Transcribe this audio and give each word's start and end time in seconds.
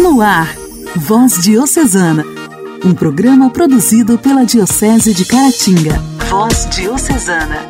No 0.00 0.22
ar, 0.22 0.56
Voz 0.96 1.42
Diocesana, 1.42 2.24
um 2.82 2.94
programa 2.94 3.50
produzido 3.50 4.16
pela 4.16 4.46
Diocese 4.46 5.12
de 5.12 5.26
Caratinga. 5.26 5.98
Voz 6.30 6.66
Diocesana. 6.70 7.66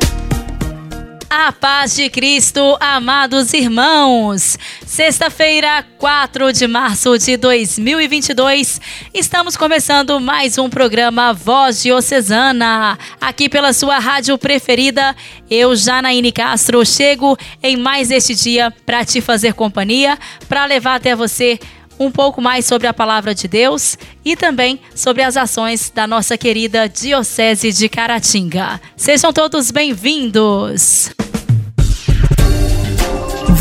A 1.29 1.51
paz 1.51 1.93
de 1.93 2.09
Cristo, 2.09 2.77
amados 2.79 3.51
irmãos. 3.51 4.57
Sexta-feira, 4.85 5.85
4 5.97 6.53
de 6.53 6.67
março 6.67 7.17
de 7.17 7.35
2022, 7.35 8.79
estamos 9.13 9.57
começando 9.57 10.17
mais 10.21 10.57
um 10.57 10.69
programa 10.69 11.33
Voz 11.33 11.83
Diocesana. 11.83 12.97
Aqui 13.19 13.49
pela 13.49 13.73
sua 13.73 13.99
rádio 13.99 14.37
preferida, 14.37 15.13
eu, 15.49 15.75
Janaíne 15.75 16.31
Castro, 16.31 16.85
chego 16.85 17.37
em 17.61 17.75
mais 17.75 18.09
este 18.09 18.33
dia 18.33 18.71
para 18.85 19.03
te 19.03 19.19
fazer 19.19 19.53
companhia, 19.53 20.17
para 20.47 20.65
levar 20.65 20.95
até 20.95 21.13
você 21.13 21.59
um 22.05 22.11
pouco 22.11 22.41
mais 22.41 22.65
sobre 22.65 22.87
a 22.87 22.93
palavra 22.93 23.35
de 23.35 23.47
Deus 23.47 23.97
e 24.25 24.35
também 24.35 24.79
sobre 24.95 25.21
as 25.21 25.37
ações 25.37 25.91
da 25.93 26.07
nossa 26.07 26.37
querida 26.37 26.89
Diocese 26.89 27.71
de 27.71 27.87
Caratinga. 27.87 28.81
Sejam 28.97 29.31
todos 29.31 29.69
bem-vindos! 29.69 31.11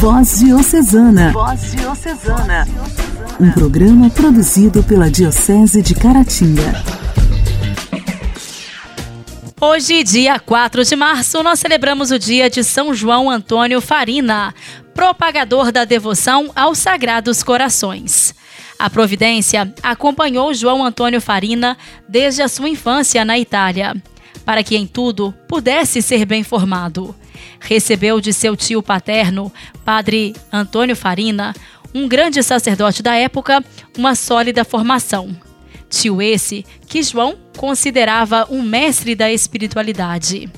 Voz 0.00 0.38
Diocesana. 0.38 1.32
Voz 1.32 1.72
Diocesana. 1.72 2.66
Um 3.38 3.50
programa 3.52 4.08
produzido 4.08 4.82
pela 4.82 5.10
Diocese 5.10 5.82
de 5.82 5.94
Caratinga. 5.94 6.82
Hoje, 9.60 10.02
dia 10.02 10.40
4 10.40 10.84
de 10.86 10.96
março, 10.96 11.42
nós 11.42 11.60
celebramos 11.60 12.10
o 12.10 12.18
dia 12.18 12.48
de 12.48 12.64
São 12.64 12.94
João 12.94 13.28
Antônio 13.28 13.78
Farina, 13.82 14.54
propagador 14.94 15.70
da 15.70 15.84
devoção 15.84 16.50
aos 16.56 16.78
Sagrados 16.78 17.42
Corações. 17.42 18.34
A 18.80 18.88
Providência 18.88 19.70
acompanhou 19.82 20.54
João 20.54 20.82
Antônio 20.82 21.20
Farina 21.20 21.76
desde 22.08 22.40
a 22.40 22.48
sua 22.48 22.66
infância 22.66 23.26
na 23.26 23.38
Itália, 23.38 23.94
para 24.42 24.64
que 24.64 24.74
em 24.74 24.86
tudo 24.86 25.34
pudesse 25.46 26.00
ser 26.00 26.24
bem 26.24 26.42
formado. 26.42 27.14
Recebeu 27.60 28.22
de 28.22 28.32
seu 28.32 28.56
tio 28.56 28.82
paterno, 28.82 29.52
padre 29.84 30.34
Antônio 30.50 30.96
Farina, 30.96 31.54
um 31.94 32.08
grande 32.08 32.42
sacerdote 32.42 33.02
da 33.02 33.14
época, 33.14 33.62
uma 33.98 34.14
sólida 34.14 34.64
formação. 34.64 35.36
Tio 35.90 36.22
esse 36.22 36.64
que 36.86 37.02
João 37.02 37.36
considerava 37.58 38.46
um 38.48 38.62
mestre 38.62 39.14
da 39.14 39.30
espiritualidade. 39.30 40.50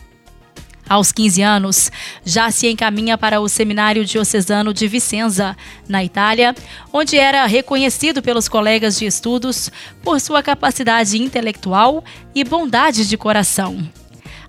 Aos 0.93 1.11
15 1.11 1.41
anos, 1.41 1.91
já 2.23 2.51
se 2.51 2.69
encaminha 2.69 3.17
para 3.17 3.41
o 3.41 3.49
Seminário 3.49 4.05
Diocesano 4.05 4.75
de 4.75 4.87
Vicenza, 4.87 5.57
na 5.89 6.05
Itália, 6.05 6.55
onde 6.93 7.17
era 7.17 7.47
reconhecido 7.47 8.21
pelos 8.21 8.47
colegas 8.47 8.99
de 8.99 9.07
estudos 9.07 9.73
por 10.03 10.21
sua 10.21 10.43
capacidade 10.43 11.17
intelectual 11.17 12.05
e 12.35 12.45
bondade 12.45 13.09
de 13.09 13.17
coração. 13.17 13.91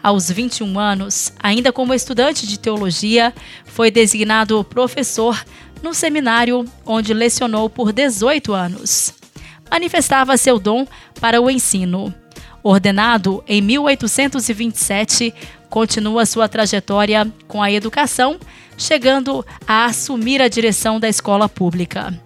Aos 0.03 0.29
21 0.29 0.77
anos, 0.77 1.31
ainda 1.41 1.71
como 1.71 1.93
estudante 1.93 2.45
de 2.45 2.59
teologia, 2.59 3.33
foi 3.63 3.89
designado 3.89 4.65
professor 4.65 5.41
no 5.81 5.93
seminário 5.93 6.65
onde 6.85 7.13
lecionou 7.13 7.69
por 7.69 7.93
18 7.93 8.51
anos 8.51 9.13
manifestava 9.73 10.37
seu 10.37 10.59
dom 10.59 10.85
para 11.19 11.41
o 11.41 11.49
ensino. 11.49 12.13
Ordenado 12.63 13.43
em 13.45 13.61
1827, 13.61 15.33
continua 15.69 16.25
sua 16.25 16.47
trajetória 16.47 17.29
com 17.47 17.61
a 17.61 17.69
educação, 17.69 18.39
chegando 18.77 19.45
a 19.67 19.85
assumir 19.85 20.41
a 20.41 20.47
direção 20.47 20.97
da 20.97 21.09
escola 21.09 21.49
pública. 21.49 22.17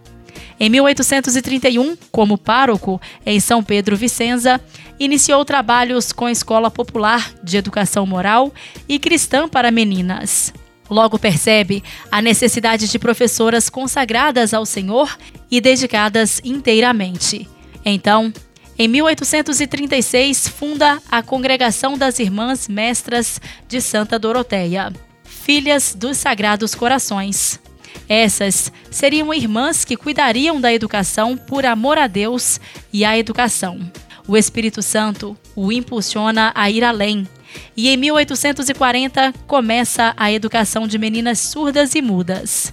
Em 0.59 0.69
1831, 0.69 1.97
como 2.11 2.37
pároco 2.37 3.01
em 3.25 3.39
São 3.39 3.63
Pedro 3.63 3.97
Vicenza, 3.97 4.61
iniciou 4.99 5.43
trabalhos 5.43 6.11
com 6.11 6.25
a 6.25 6.31
Escola 6.31 6.71
Popular 6.71 7.31
de 7.43 7.57
Educação 7.57 8.05
Moral 8.05 8.51
e 8.87 8.97
Cristã 8.97 9.47
para 9.47 9.71
Meninas. 9.71 10.53
Logo 10.89 11.19
percebe 11.19 11.83
a 12.11 12.21
necessidade 12.21 12.87
de 12.87 12.97
professoras 12.97 13.69
consagradas 13.69 14.53
ao 14.53 14.65
Senhor 14.65 15.17
e 15.49 15.59
dedicadas 15.59 16.41
inteiramente. 16.43 17.47
Então, 17.85 18.33
em 18.79 18.87
1836, 18.87 20.47
funda 20.49 21.01
a 21.09 21.23
Congregação 21.23 21.97
das 21.97 22.19
Irmãs 22.19 22.67
Mestras 22.67 23.41
de 23.67 23.81
Santa 23.81 24.19
Doroteia, 24.19 24.93
filhas 25.23 25.95
dos 25.95 26.17
Sagrados 26.17 26.75
Corações. 26.75 27.59
Essas 28.07 28.71
seriam 28.91 29.33
irmãs 29.33 29.83
que 29.83 29.97
cuidariam 29.97 30.61
da 30.61 30.71
educação 30.71 31.35
por 31.35 31.65
amor 31.65 31.97
a 31.97 32.05
Deus 32.05 32.59
e 32.93 33.03
à 33.03 33.17
educação. 33.17 33.79
O 34.27 34.37
Espírito 34.37 34.83
Santo 34.83 35.35
o 35.55 35.71
impulsiona 35.71 36.51
a 36.53 36.69
ir 36.69 36.83
além, 36.83 37.27
e 37.75 37.89
em 37.89 37.97
1840 37.97 39.33
começa 39.47 40.13
a 40.15 40.31
educação 40.31 40.87
de 40.87 40.99
meninas 40.99 41.39
surdas 41.39 41.95
e 41.95 42.01
mudas. 42.01 42.71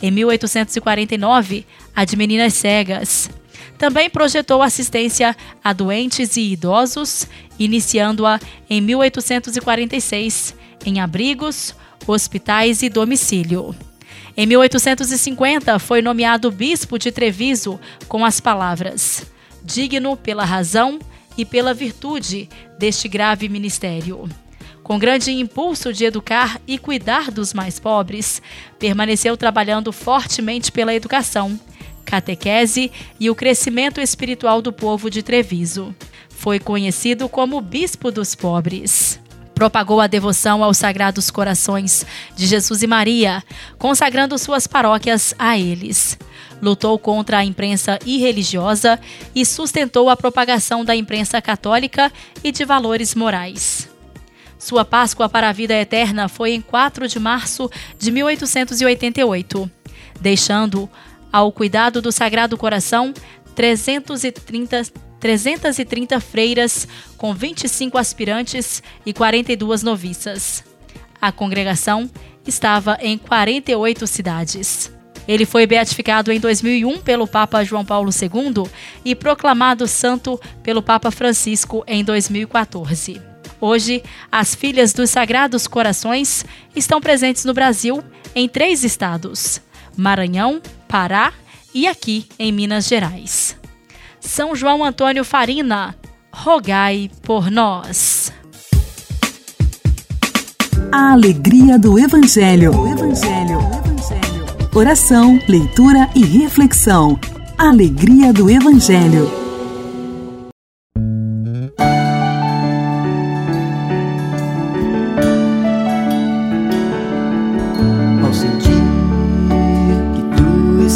Em 0.00 0.10
1849, 0.10 1.66
a 1.94 2.04
de 2.04 2.16
meninas 2.16 2.54
cegas. 2.54 3.28
Também 3.82 4.08
projetou 4.08 4.62
assistência 4.62 5.36
a 5.64 5.72
doentes 5.72 6.36
e 6.36 6.52
idosos, 6.52 7.26
iniciando-a 7.58 8.38
em 8.70 8.80
1846 8.80 10.54
em 10.86 11.00
abrigos, 11.00 11.74
hospitais 12.06 12.80
e 12.84 12.88
domicílio. 12.88 13.74
Em 14.36 14.46
1850, 14.46 15.80
foi 15.80 16.00
nomeado 16.00 16.48
bispo 16.52 16.96
de 16.96 17.10
Treviso 17.10 17.80
com 18.06 18.24
as 18.24 18.38
palavras: 18.38 19.26
digno 19.64 20.16
pela 20.16 20.44
razão 20.44 21.00
e 21.36 21.44
pela 21.44 21.74
virtude 21.74 22.48
deste 22.78 23.08
grave 23.08 23.48
ministério. 23.48 24.30
Com 24.84 24.96
grande 24.96 25.32
impulso 25.32 25.92
de 25.92 26.04
educar 26.04 26.60
e 26.68 26.78
cuidar 26.78 27.32
dos 27.32 27.52
mais 27.52 27.80
pobres, 27.80 28.40
permaneceu 28.78 29.36
trabalhando 29.36 29.92
fortemente 29.92 30.70
pela 30.70 30.94
educação, 30.94 31.58
catequese 32.04 32.90
e 33.18 33.30
o 33.30 33.34
crescimento 33.34 34.00
espiritual 34.00 34.60
do 34.60 34.72
povo 34.72 35.10
de 35.10 35.22
Treviso. 35.22 35.94
Foi 36.28 36.58
conhecido 36.58 37.28
como 37.28 37.60
Bispo 37.60 38.10
dos 38.10 38.34
Pobres. 38.34 39.20
Propagou 39.54 40.00
a 40.00 40.06
devoção 40.06 40.64
aos 40.64 40.78
Sagrados 40.78 41.30
Corações 41.30 42.04
de 42.34 42.46
Jesus 42.46 42.82
e 42.82 42.86
Maria, 42.86 43.44
consagrando 43.78 44.38
suas 44.38 44.66
paróquias 44.66 45.34
a 45.38 45.58
eles 45.58 46.18
lutou 46.62 46.96
contra 46.96 47.38
a 47.38 47.44
imprensa 47.44 47.98
irreligiosa 48.06 48.98
e 49.34 49.44
sustentou 49.44 50.08
a 50.08 50.16
propagação 50.16 50.84
da 50.84 50.94
imprensa 50.94 51.42
católica 51.42 52.10
e 52.44 52.52
de 52.52 52.64
valores 52.64 53.16
morais. 53.16 53.90
Sua 54.56 54.84
Páscoa 54.84 55.28
para 55.28 55.48
a 55.48 55.52
vida 55.52 55.74
eterna 55.74 56.28
foi 56.28 56.52
em 56.52 56.60
4 56.60 57.08
de 57.08 57.18
março 57.18 57.68
de 57.98 58.12
1888, 58.12 59.68
deixando 60.20 60.88
ao 61.32 61.50
cuidado 61.50 62.02
do 62.02 62.12
Sagrado 62.12 62.58
Coração 62.58 63.14
330, 63.54 64.92
330 65.18 66.20
freiras 66.20 66.86
com 67.16 67.32
25 67.34 67.96
aspirantes 67.96 68.82
e 69.06 69.12
42 69.12 69.82
noviças. 69.82 70.64
A 71.20 71.32
congregação 71.32 72.10
estava 72.46 72.98
em 73.00 73.16
48 73.16 74.06
cidades. 74.06 74.92
Ele 75.26 75.46
foi 75.46 75.66
beatificado 75.66 76.32
em 76.32 76.40
2001 76.40 77.00
pelo 77.00 77.28
Papa 77.28 77.62
João 77.62 77.84
Paulo 77.84 78.10
II 78.10 78.68
e 79.04 79.14
proclamado 79.14 79.86
santo 79.86 80.40
pelo 80.62 80.82
Papa 80.82 81.10
Francisco 81.10 81.84
em 81.86 82.02
2014. 82.02 83.22
Hoje, 83.60 84.02
as 84.30 84.56
filhas 84.56 84.92
dos 84.92 85.10
Sagrados 85.10 85.68
Corações 85.68 86.44
estão 86.74 87.00
presentes 87.00 87.44
no 87.44 87.54
Brasil 87.54 88.02
em 88.34 88.48
três 88.48 88.82
estados: 88.82 89.60
Maranhão, 89.96 90.60
Pará 90.92 91.32
e 91.72 91.88
aqui 91.88 92.26
em 92.38 92.52
Minas 92.52 92.86
Gerais. 92.86 93.56
São 94.20 94.54
João 94.54 94.84
Antônio 94.84 95.24
Farina, 95.24 95.96
rogai 96.30 97.10
por 97.22 97.50
nós. 97.50 98.30
A 100.92 101.12
alegria 101.12 101.78
do 101.78 101.98
Evangelho. 101.98 102.78
O 102.78 102.86
Evangelho 102.86 103.82
oração, 104.74 105.38
leitura 105.48 106.10
e 106.14 106.24
reflexão. 106.24 107.18
Alegria 107.58 108.32
do 108.32 108.50
Evangelho. 108.50 109.41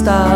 Tu 0.06 0.35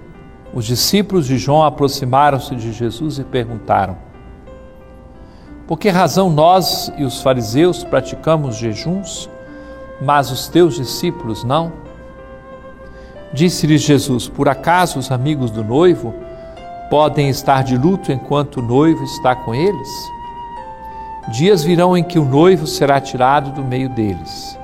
os 0.53 0.65
discípulos 0.65 1.27
de 1.27 1.37
João 1.37 1.63
aproximaram-se 1.63 2.55
de 2.55 2.73
Jesus 2.73 3.19
e 3.19 3.23
perguntaram: 3.23 3.97
Por 5.67 5.79
que 5.79 5.89
razão 5.89 6.29
nós 6.29 6.91
e 6.97 7.03
os 7.03 7.21
fariseus 7.21 7.83
praticamos 7.83 8.57
jejuns, 8.57 9.29
mas 10.01 10.29
os 10.29 10.47
teus 10.49 10.75
discípulos 10.75 11.43
não? 11.43 11.71
Disse-lhes 13.33 13.81
Jesus: 13.81 14.27
Por 14.27 14.49
acaso 14.49 14.99
os 14.99 15.09
amigos 15.09 15.51
do 15.51 15.63
noivo 15.63 16.13
podem 16.89 17.29
estar 17.29 17.63
de 17.63 17.77
luto 17.77 18.11
enquanto 18.11 18.57
o 18.57 18.61
noivo 18.61 19.01
está 19.05 19.33
com 19.33 19.55
eles? 19.55 19.89
Dias 21.29 21.63
virão 21.63 21.95
em 21.95 22.03
que 22.03 22.19
o 22.19 22.25
noivo 22.25 22.67
será 22.67 22.99
tirado 22.99 23.51
do 23.51 23.63
meio 23.63 23.87
deles. 23.87 24.59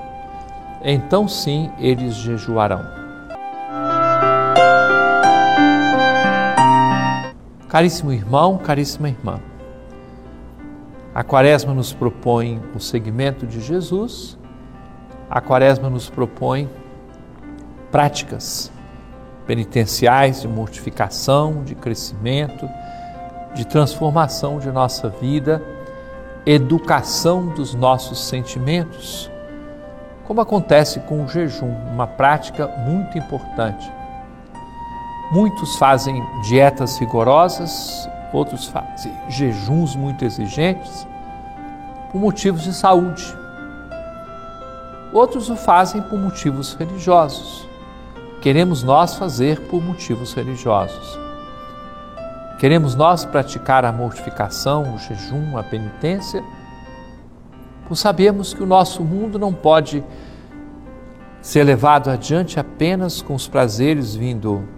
Então 0.84 1.28
sim 1.28 1.72
eles 1.80 2.16
jejuarão. 2.16 2.97
Caríssimo 7.78 8.12
irmão, 8.12 8.58
caríssima 8.58 9.08
irmã, 9.08 9.40
a 11.14 11.24
Quaresma 11.24 11.76
nos 11.76 11.94
propõe 11.94 12.60
o 12.74 12.80
seguimento 12.80 13.46
de 13.46 13.62
Jesus, 13.62 14.36
a 15.30 15.40
Quaresma 15.40 15.88
nos 15.88 16.10
propõe 16.10 16.68
práticas 17.92 18.72
penitenciais 19.46 20.42
de 20.42 20.48
mortificação, 20.48 21.64
de 21.64 21.76
crescimento, 21.76 22.68
de 23.54 23.64
transformação 23.64 24.58
de 24.58 24.72
nossa 24.72 25.08
vida, 25.10 25.62
educação 26.48 27.50
dos 27.50 27.76
nossos 27.76 28.28
sentimentos, 28.28 29.30
como 30.26 30.42
acontece 30.42 31.00
com 31.02 31.24
o 31.24 31.28
jejum, 31.28 31.76
uma 31.94 32.08
prática 32.08 32.66
muito 32.88 33.20
importante. 33.20 33.97
Muitos 35.30 35.76
fazem 35.76 36.26
dietas 36.42 36.98
rigorosas, 36.98 38.10
outros 38.32 38.66
fazem 38.68 39.14
jejuns 39.28 39.94
muito 39.94 40.24
exigentes 40.24 41.06
por 42.12 42.22
motivos 42.22 42.64
de 42.64 42.74
saúde. 42.74 43.36
Outros 45.12 45.50
o 45.50 45.56
fazem 45.58 46.02
por 46.02 46.18
motivos 46.18 46.76
religiosos. 46.76 47.68
Queremos 48.42 48.84
nós 48.84 49.16
fazer 49.16 49.60
por 49.68 49.84
motivos 49.84 50.34
religiosos. 50.34 51.20
Queremos 52.58 52.96
nós 52.96 53.26
praticar 53.26 53.84
a 53.84 53.92
mortificação, 53.92 54.96
o 54.96 54.98
jejum, 54.98 55.58
a 55.58 55.64
penitência, 55.64 56.42
por 57.86 57.98
sabermos 57.98 58.54
que 58.54 58.64
o 58.64 58.66
nosso 58.66 59.04
mundo 59.04 59.38
não 59.38 59.54
pode 59.54 60.04
ser 61.42 61.64
levado 61.64 62.10
adiante 62.10 62.60
apenas 62.60 63.22
com 63.22 63.36
os 63.36 63.48
prazeres 63.48 64.16
vindo 64.16 64.77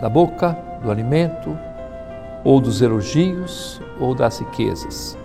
da 0.00 0.08
boca, 0.08 0.56
do 0.82 0.90
alimento, 0.90 1.56
ou 2.42 2.60
dos 2.60 2.80
elogios, 2.80 3.80
ou 3.98 4.14
das 4.14 4.38
riquezas. 4.38 5.16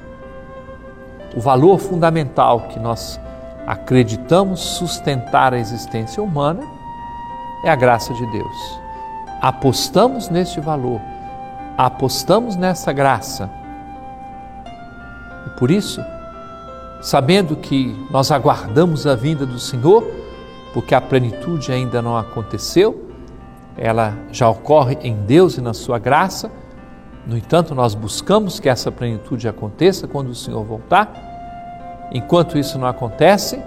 O 1.35 1.39
valor 1.39 1.79
fundamental 1.79 2.61
que 2.61 2.79
nós 2.79 3.19
acreditamos 3.65 4.59
sustentar 4.59 5.53
a 5.53 5.57
existência 5.57 6.21
humana 6.21 6.61
é 7.63 7.69
a 7.69 7.75
graça 7.75 8.13
de 8.13 8.25
Deus. 8.31 8.79
Apostamos 9.41 10.29
neste 10.29 10.59
valor, 10.59 11.01
apostamos 11.77 12.55
nessa 12.55 12.93
graça. 12.93 13.49
E 15.47 15.49
por 15.57 15.71
isso, 15.71 16.03
sabendo 17.01 17.55
que 17.55 17.95
nós 18.09 18.31
aguardamos 18.31 19.07
a 19.07 19.15
vinda 19.15 19.45
do 19.45 19.59
Senhor, 19.59 20.03
porque 20.73 20.95
a 20.95 21.01
plenitude 21.01 21.71
ainda 21.71 22.01
não 22.01 22.17
aconteceu, 22.17 23.04
ela 23.77 24.17
já 24.31 24.49
ocorre 24.49 24.97
em 25.01 25.15
Deus 25.25 25.57
e 25.57 25.61
na 25.61 25.73
sua 25.73 25.99
graça. 25.99 26.51
No 27.27 27.37
entanto, 27.37 27.73
nós 27.75 27.93
buscamos 27.95 28.59
que 28.59 28.69
essa 28.69 28.91
plenitude 28.91 29.47
aconteça 29.47 30.07
quando 30.07 30.29
o 30.29 30.35
Senhor 30.35 30.63
voltar. 30.63 32.07
Enquanto 32.11 32.57
isso 32.57 32.77
não 32.77 32.87
acontece, 32.87 33.61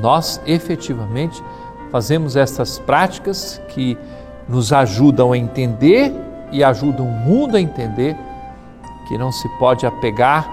nós 0.00 0.40
efetivamente 0.46 1.42
fazemos 1.90 2.36
essas 2.36 2.78
práticas 2.78 3.60
que 3.68 3.96
nos 4.48 4.72
ajudam 4.72 5.32
a 5.32 5.38
entender 5.38 6.12
e 6.50 6.64
ajudam 6.64 7.06
o 7.06 7.10
mundo 7.10 7.56
a 7.56 7.60
entender 7.60 8.16
que 9.06 9.18
não 9.18 9.30
se 9.30 9.48
pode 9.58 9.86
apegar 9.86 10.48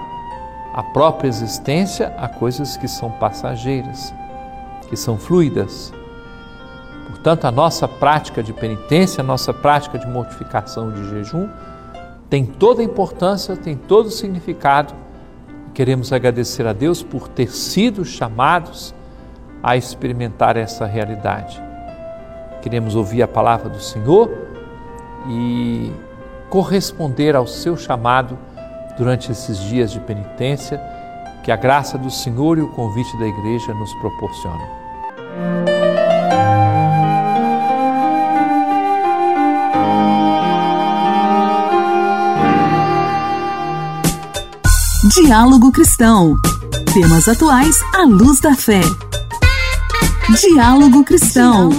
a 0.74 0.82
própria 0.82 1.28
existência 1.28 2.14
a 2.18 2.28
coisas 2.28 2.76
que 2.76 2.86
são 2.86 3.10
passageiras, 3.12 4.12
que 4.88 4.96
são 4.96 5.16
fluidas. 5.16 5.92
Portanto, 7.26 7.46
a 7.46 7.50
nossa 7.50 7.88
prática 7.88 8.40
de 8.40 8.52
penitência, 8.52 9.20
a 9.20 9.24
nossa 9.24 9.52
prática 9.52 9.98
de 9.98 10.06
mortificação 10.06 10.92
de 10.92 11.10
jejum 11.10 11.48
tem 12.30 12.46
toda 12.46 12.82
a 12.82 12.84
importância, 12.84 13.56
tem 13.56 13.74
todo 13.74 14.06
o 14.06 14.10
significado. 14.12 14.94
Queremos 15.74 16.12
agradecer 16.12 16.64
a 16.68 16.72
Deus 16.72 17.02
por 17.02 17.26
ter 17.26 17.50
sido 17.50 18.04
chamados 18.04 18.94
a 19.60 19.76
experimentar 19.76 20.56
essa 20.56 20.86
realidade. 20.86 21.60
Queremos 22.62 22.94
ouvir 22.94 23.24
a 23.24 23.28
palavra 23.28 23.68
do 23.68 23.80
Senhor 23.80 24.30
e 25.28 25.90
corresponder 26.48 27.34
ao 27.34 27.48
seu 27.48 27.76
chamado 27.76 28.38
durante 28.96 29.32
esses 29.32 29.58
dias 29.58 29.90
de 29.90 29.98
penitência 29.98 30.80
que 31.42 31.50
a 31.50 31.56
graça 31.56 31.98
do 31.98 32.08
Senhor 32.08 32.56
e 32.56 32.62
o 32.62 32.68
convite 32.68 33.18
da 33.18 33.26
igreja 33.26 33.74
nos 33.74 33.92
proporcionam. 33.94 35.95
Diálogo 45.16 45.72
Cristão. 45.72 46.36
Temas 46.92 47.26
atuais 47.26 47.74
à 47.94 48.02
luz 48.02 48.38
da 48.38 48.54
fé. 48.54 48.82
Diálogo 50.38 51.02
Cristão. 51.04 51.70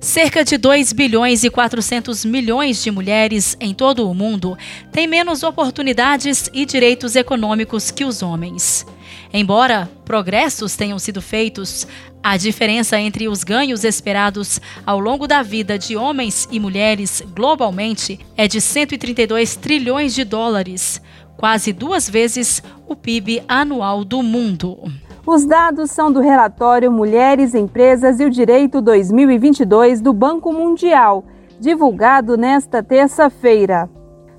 Cerca 0.00 0.44
de 0.44 0.58
2 0.58 0.92
bilhões 0.92 1.44
e 1.44 1.50
400 1.50 2.24
milhões 2.24 2.82
de 2.82 2.90
mulheres 2.90 3.56
em 3.60 3.72
todo 3.72 4.10
o 4.10 4.12
mundo 4.12 4.58
têm 4.90 5.06
menos 5.06 5.44
oportunidades 5.44 6.50
e 6.52 6.66
direitos 6.66 7.14
econômicos 7.14 7.92
que 7.92 8.04
os 8.04 8.22
homens. 8.22 8.84
Embora 9.32 9.88
progressos 10.04 10.74
tenham 10.74 10.98
sido 10.98 11.20
feitos, 11.20 11.86
a 12.22 12.36
diferença 12.36 12.98
entre 12.98 13.28
os 13.28 13.44
ganhos 13.44 13.84
esperados 13.84 14.60
ao 14.86 14.98
longo 14.98 15.26
da 15.26 15.42
vida 15.42 15.78
de 15.78 15.96
homens 15.96 16.48
e 16.50 16.58
mulheres 16.58 17.22
globalmente 17.34 18.18
é 18.36 18.48
de 18.48 18.60
132 18.60 19.56
trilhões 19.56 20.14
de 20.14 20.24
dólares, 20.24 21.00
quase 21.36 21.72
duas 21.72 22.08
vezes 22.08 22.62
o 22.86 22.96
PIB 22.96 23.42
anual 23.46 24.04
do 24.04 24.22
mundo. 24.22 24.78
Os 25.26 25.44
dados 25.44 25.90
são 25.90 26.10
do 26.10 26.20
relatório 26.20 26.90
Mulheres, 26.90 27.54
Empresas 27.54 28.18
e 28.18 28.24
o 28.24 28.30
Direito 28.30 28.80
2022 28.80 30.00
do 30.00 30.14
Banco 30.14 30.52
Mundial, 30.54 31.22
divulgado 31.60 32.34
nesta 32.36 32.82
terça-feira. 32.82 33.90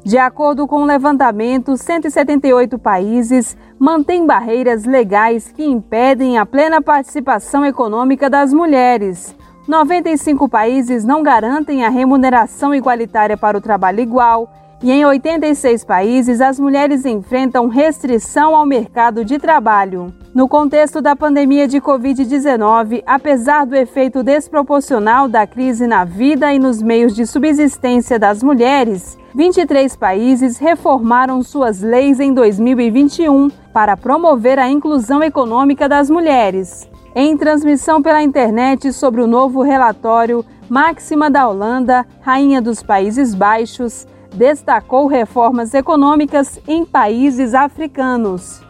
De 0.09 0.17
acordo 0.17 0.65
com 0.65 0.81
o 0.81 0.85
levantamento, 0.85 1.77
178 1.77 2.79
países 2.79 3.55
mantêm 3.77 4.25
barreiras 4.25 4.83
legais 4.83 5.51
que 5.51 5.63
impedem 5.63 6.39
a 6.39 6.47
plena 6.47 6.81
participação 6.81 7.63
econômica 7.63 8.27
das 8.27 8.51
mulheres. 8.51 9.35
95 9.67 10.49
países 10.49 11.05
não 11.05 11.21
garantem 11.21 11.85
a 11.85 11.89
remuneração 11.89 12.73
igualitária 12.73 13.37
para 13.37 13.55
o 13.55 13.61
trabalho 13.61 13.99
igual. 13.99 14.51
E 14.81 14.91
em 14.91 15.05
86 15.05 15.83
países, 15.83 16.39
as 16.39 16.57
mulheres 16.57 17.05
enfrentam 17.05 17.67
restrição 17.67 18.55
ao 18.55 18.65
mercado 18.65 19.25
de 19.25 19.37
trabalho. 19.37 20.13
No 20.33 20.47
contexto 20.47 21.01
da 21.01 21.17
pandemia 21.17 21.67
de 21.67 21.81
Covid-19, 21.81 23.03
apesar 23.05 23.65
do 23.65 23.75
efeito 23.75 24.23
desproporcional 24.23 25.27
da 25.27 25.45
crise 25.45 25.85
na 25.85 26.05
vida 26.05 26.53
e 26.53 26.59
nos 26.59 26.81
meios 26.81 27.13
de 27.13 27.25
subsistência 27.25 28.17
das 28.17 28.41
mulheres, 28.41 29.17
23 29.35 29.97
países 29.97 30.57
reformaram 30.57 31.43
suas 31.43 31.81
leis 31.81 32.21
em 32.21 32.33
2021 32.33 33.49
para 33.73 33.97
promover 33.97 34.57
a 34.57 34.69
inclusão 34.69 35.21
econômica 35.21 35.89
das 35.89 36.09
mulheres. 36.09 36.89
Em 37.13 37.35
transmissão 37.35 38.01
pela 38.01 38.23
internet 38.23 38.93
sobre 38.93 39.19
o 39.21 39.27
novo 39.27 39.61
relatório, 39.61 40.45
Máxima 40.69 41.29
da 41.29 41.49
Holanda, 41.49 42.05
Rainha 42.21 42.61
dos 42.61 42.81
Países 42.81 43.33
Baixos, 43.33 44.07
destacou 44.33 45.07
reformas 45.07 45.73
econômicas 45.73 46.59
em 46.67 46.85
países 46.85 47.53
africanos. 47.53 48.61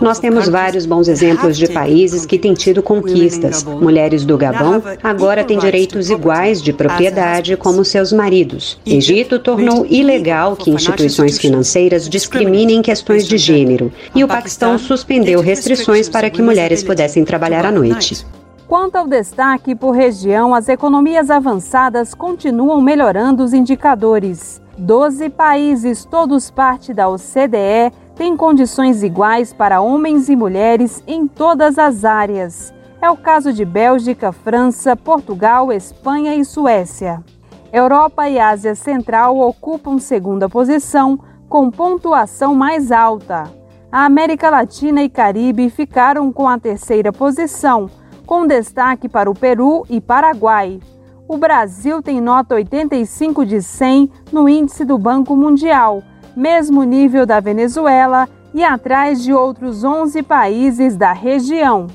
Nós 0.00 0.18
temos 0.18 0.48
vários 0.48 0.84
bons 0.84 1.06
exemplos 1.06 1.56
de 1.56 1.68
países 1.68 2.26
que 2.26 2.36
têm 2.36 2.54
tido 2.54 2.82
conquistas. 2.82 3.62
Mulheres 3.62 4.24
do 4.24 4.36
Gabão 4.36 4.82
agora 5.02 5.44
têm 5.44 5.58
direitos 5.58 6.10
iguais 6.10 6.60
de 6.60 6.72
propriedade 6.72 7.56
como 7.56 7.84
seus 7.84 8.12
maridos. 8.12 8.80
Egito 8.84 9.38
tornou 9.38 9.86
ilegal 9.86 10.56
que 10.56 10.70
instituições 10.70 11.38
financeiras 11.38 12.08
discriminem 12.08 12.82
questões 12.82 13.28
de 13.28 13.38
gênero. 13.38 13.92
E 14.12 14.24
o 14.24 14.28
Paquistão 14.28 14.76
suspendeu 14.76 15.40
restrições 15.40 16.08
para 16.08 16.28
que 16.28 16.42
mulheres 16.42 16.82
pudessem 16.82 17.24
trabalhar 17.24 17.64
à 17.64 17.70
noite. 17.70 18.26
Quanto 18.72 18.96
ao 18.96 19.06
destaque 19.06 19.74
por 19.74 19.90
região, 19.90 20.54
as 20.54 20.66
economias 20.66 21.28
avançadas 21.28 22.14
continuam 22.14 22.80
melhorando 22.80 23.44
os 23.44 23.52
indicadores. 23.52 24.62
Doze 24.78 25.28
países, 25.28 26.06
todos 26.06 26.50
parte 26.50 26.94
da 26.94 27.06
OCDE, 27.06 27.92
têm 28.16 28.34
condições 28.34 29.02
iguais 29.02 29.52
para 29.52 29.82
homens 29.82 30.30
e 30.30 30.34
mulheres 30.34 31.04
em 31.06 31.28
todas 31.28 31.78
as 31.78 32.02
áreas. 32.02 32.72
É 32.98 33.10
o 33.10 33.16
caso 33.18 33.52
de 33.52 33.62
Bélgica, 33.62 34.32
França, 34.32 34.96
Portugal, 34.96 35.70
Espanha 35.70 36.34
e 36.34 36.42
Suécia. 36.42 37.22
Europa 37.70 38.26
e 38.26 38.40
Ásia 38.40 38.74
Central 38.74 39.36
ocupam 39.36 39.98
segunda 39.98 40.48
posição, 40.48 41.20
com 41.46 41.70
pontuação 41.70 42.54
mais 42.54 42.90
alta. 42.90 43.52
A 43.92 44.06
América 44.06 44.48
Latina 44.48 45.02
e 45.02 45.10
Caribe 45.10 45.68
ficaram 45.68 46.32
com 46.32 46.48
a 46.48 46.58
terceira 46.58 47.12
posição, 47.12 47.90
com 48.32 48.46
destaque 48.46 49.10
para 49.10 49.30
o 49.30 49.34
Peru 49.34 49.84
e 49.90 50.00
Paraguai. 50.00 50.80
O 51.28 51.36
Brasil 51.36 52.00
tem 52.00 52.18
nota 52.18 52.54
85 52.54 53.44
de 53.44 53.60
100 53.60 54.10
no 54.32 54.48
índice 54.48 54.86
do 54.86 54.96
Banco 54.96 55.36
Mundial 55.36 56.02
mesmo 56.34 56.82
nível 56.82 57.26
da 57.26 57.40
Venezuela 57.40 58.26
e 58.54 58.64
atrás 58.64 59.22
de 59.22 59.34
outros 59.34 59.84
11 59.84 60.22
países 60.22 60.96
da 60.96 61.12
região. 61.12 61.88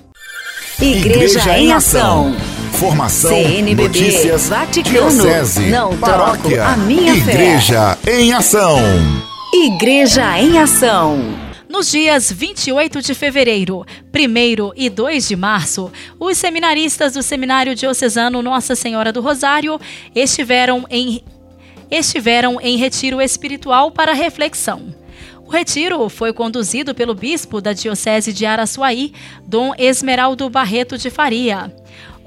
Igreja, 0.79 1.39
Igreja 1.39 1.57
em 1.57 1.73
Ação. 1.73 2.35
Formação, 2.73 3.31
CNBB, 3.31 3.81
notícias, 3.81 4.47
Vaticano, 4.47 5.09
diocese, 5.09 5.71
não 5.71 5.97
paróquia, 5.97 6.67
a 6.67 6.77
minha 6.77 7.15
Igreja 7.15 7.97
fé. 7.99 8.21
em 8.21 8.31
Ação. 8.31 8.77
Igreja 9.51 10.39
em 10.39 10.59
Ação. 10.59 11.46
Nos 11.69 11.91
dias 11.91 12.31
28 12.31 13.01
de 13.01 13.13
fevereiro, 13.13 13.85
1 14.15 14.71
e 14.75 14.89
2 14.89 15.27
de 15.27 15.35
março, 15.35 15.91
os 16.17 16.37
seminaristas 16.37 17.13
do 17.13 17.21
Seminário 17.21 17.75
Diocesano 17.75 18.41
Nossa 18.41 18.73
Senhora 18.73 19.11
do 19.11 19.19
Rosário 19.19 19.79
estiveram 20.15 20.85
em 20.89 21.23
estiveram 21.89 22.59
em 22.61 22.77
retiro 22.77 23.21
espiritual 23.21 23.91
para 23.91 24.13
reflexão. 24.13 24.93
O 25.45 25.49
retiro 25.49 26.09
foi 26.09 26.33
conduzido 26.33 26.93
pelo 26.93 27.15
bispo 27.15 27.61
da 27.61 27.71
Diocese 27.71 28.33
de 28.33 28.45
Araçuaí, 28.45 29.13
Dom 29.45 29.73
Esmeraldo 29.77 30.49
Barreto 30.49 30.97
de 30.97 31.09
Faria. 31.09 31.73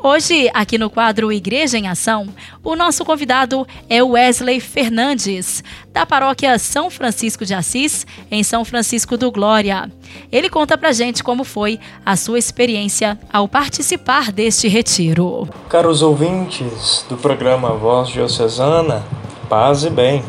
Hoje, 0.03 0.51
aqui 0.55 0.79
no 0.79 0.89
quadro 0.89 1.31
Igreja 1.31 1.77
em 1.77 1.87
Ação, 1.87 2.27
o 2.65 2.75
nosso 2.75 3.05
convidado 3.05 3.67
é 3.87 4.03
Wesley 4.03 4.59
Fernandes, 4.59 5.63
da 5.93 6.07
paróquia 6.07 6.59
São 6.59 6.89
Francisco 6.89 7.45
de 7.45 7.53
Assis, 7.53 8.07
em 8.31 8.43
São 8.43 8.65
Francisco 8.65 9.19
do 9.19 9.31
Glória. 9.31 9.93
Ele 10.33 10.49
conta 10.49 10.79
pra 10.79 10.93
gente 10.93 11.23
como 11.23 11.45
foi 11.45 11.79
a 12.05 12.17
sua 12.17 12.39
experiência 12.39 13.19
ao 13.31 13.47
participar 13.47 14.33
deste 14.33 14.69
retiro. 14.69 15.47
Caros 15.69 16.01
ouvintes 16.01 17.05
do 17.07 17.19
programa 17.19 17.75
Voz 17.75 18.09
Diocesana, 18.09 19.05
Paz 19.51 19.85
e 19.85 19.91
bem. 19.91 20.25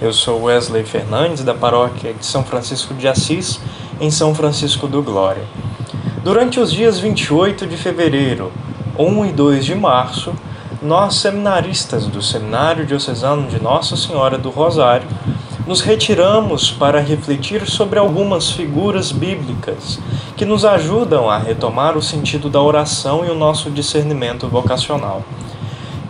Eu 0.00 0.12
sou 0.12 0.44
Wesley 0.44 0.84
Fernandes, 0.84 1.42
da 1.42 1.54
paróquia 1.54 2.14
de 2.14 2.24
São 2.24 2.44
Francisco 2.44 2.94
de 2.94 3.08
Assis, 3.08 3.58
em 4.00 4.12
São 4.12 4.32
Francisco 4.32 4.86
do 4.86 5.02
Glória. 5.02 5.42
Durante 6.22 6.60
os 6.60 6.72
dias 6.72 7.00
28 7.00 7.66
de 7.66 7.76
fevereiro, 7.76 8.52
1 8.98 9.26
e 9.26 9.32
2 9.32 9.64
de 9.64 9.74
março, 9.76 10.34
nós, 10.82 11.14
seminaristas 11.14 12.06
do 12.06 12.20
Seminário 12.20 12.84
Diocesano 12.84 13.46
de 13.46 13.62
Nossa 13.62 13.96
Senhora 13.96 14.36
do 14.36 14.50
Rosário, 14.50 15.06
nos 15.68 15.80
retiramos 15.80 16.72
para 16.72 17.00
refletir 17.00 17.64
sobre 17.68 17.98
algumas 17.98 18.50
figuras 18.50 19.12
bíblicas 19.12 20.00
que 20.36 20.44
nos 20.44 20.64
ajudam 20.64 21.30
a 21.30 21.38
retomar 21.38 21.96
o 21.96 22.02
sentido 22.02 22.50
da 22.50 22.60
oração 22.60 23.24
e 23.24 23.30
o 23.30 23.36
nosso 23.36 23.70
discernimento 23.70 24.48
vocacional. 24.48 25.22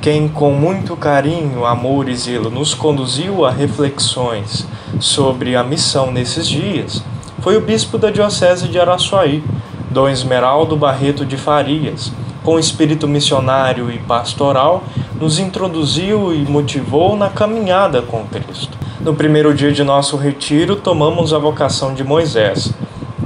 Quem, 0.01 0.27
com 0.27 0.53
muito 0.53 0.97
carinho, 0.97 1.67
amor 1.67 2.09
e 2.09 2.17
zelo, 2.17 2.49
nos 2.49 2.73
conduziu 2.73 3.45
a 3.45 3.51
reflexões 3.51 4.67
sobre 4.99 5.55
a 5.57 5.63
missão 5.63 6.11
nesses 6.11 6.49
dias 6.49 7.03
foi 7.41 7.57
o 7.57 7.61
bispo 7.61 7.99
da 7.99 8.11
Diocese 8.11 8.69
de 8.69 8.81
Araçuaí, 8.81 9.45
Dom 9.91 10.09
Esmeraldo 10.09 10.77
Barreto 10.77 11.27
de 11.27 11.37
Farias. 11.37 12.13
Com 12.43 12.59
espírito 12.59 13.07
missionário 13.07 13.91
e 13.91 13.99
pastoral, 13.99 14.85
nos 15.21 15.39
introduziu 15.39 16.33
e 16.33 16.39
motivou 16.39 17.17
na 17.17 17.29
caminhada 17.29 18.01
com 18.01 18.25
Cristo. 18.25 18.79
No 19.01 19.15
primeiro 19.15 19.53
dia 19.55 19.73
de 19.73 19.85
nosso 19.85 20.17
retiro, 20.17 20.77
tomamos 20.77 21.33
a 21.33 21.39
vocação 21.39 21.95
de 21.95 22.03
Moisés. 22.03 22.73